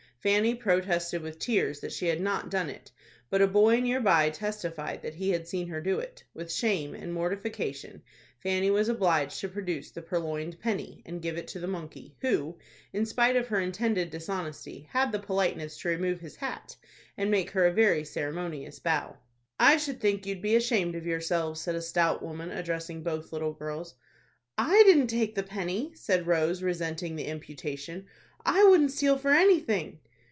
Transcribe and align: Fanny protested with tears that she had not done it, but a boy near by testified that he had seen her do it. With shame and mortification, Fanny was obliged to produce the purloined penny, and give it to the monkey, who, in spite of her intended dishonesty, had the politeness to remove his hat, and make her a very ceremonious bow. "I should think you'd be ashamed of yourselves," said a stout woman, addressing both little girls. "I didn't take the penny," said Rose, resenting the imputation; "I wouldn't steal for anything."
Fanny 0.21 0.53
protested 0.53 1.23
with 1.23 1.39
tears 1.39 1.79
that 1.79 1.91
she 1.91 2.05
had 2.05 2.21
not 2.21 2.51
done 2.51 2.69
it, 2.69 2.91
but 3.31 3.41
a 3.41 3.47
boy 3.47 3.79
near 3.79 3.99
by 3.99 4.29
testified 4.29 5.01
that 5.01 5.15
he 5.15 5.31
had 5.31 5.47
seen 5.47 5.67
her 5.69 5.81
do 5.81 5.97
it. 5.97 6.23
With 6.31 6.51
shame 6.53 6.93
and 6.93 7.11
mortification, 7.11 8.03
Fanny 8.39 8.69
was 8.69 8.87
obliged 8.87 9.39
to 9.39 9.49
produce 9.49 9.89
the 9.89 10.03
purloined 10.03 10.59
penny, 10.59 11.01
and 11.07 11.23
give 11.23 11.39
it 11.39 11.47
to 11.47 11.59
the 11.59 11.65
monkey, 11.65 12.15
who, 12.21 12.55
in 12.93 13.07
spite 13.07 13.35
of 13.35 13.47
her 13.47 13.59
intended 13.59 14.11
dishonesty, 14.11 14.87
had 14.91 15.11
the 15.11 15.17
politeness 15.17 15.79
to 15.79 15.89
remove 15.89 16.19
his 16.19 16.35
hat, 16.35 16.75
and 17.17 17.31
make 17.31 17.49
her 17.49 17.65
a 17.65 17.71
very 17.73 18.03
ceremonious 18.05 18.77
bow. 18.77 19.17
"I 19.59 19.77
should 19.77 19.99
think 19.99 20.27
you'd 20.27 20.43
be 20.43 20.55
ashamed 20.55 20.93
of 20.93 21.07
yourselves," 21.07 21.59
said 21.61 21.73
a 21.73 21.81
stout 21.81 22.21
woman, 22.21 22.51
addressing 22.51 23.01
both 23.01 23.33
little 23.33 23.53
girls. 23.53 23.95
"I 24.55 24.83
didn't 24.85 25.07
take 25.07 25.33
the 25.33 25.41
penny," 25.41 25.93
said 25.95 26.27
Rose, 26.27 26.61
resenting 26.61 27.15
the 27.15 27.25
imputation; 27.25 28.05
"I 28.45 28.63
wouldn't 28.65 28.91
steal 28.91 29.17
for 29.17 29.31
anything." 29.31 29.97